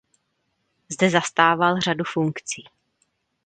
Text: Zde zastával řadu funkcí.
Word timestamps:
Zde 0.89 1.09
zastával 1.09 1.79
řadu 1.81 2.03
funkcí. 2.03 2.63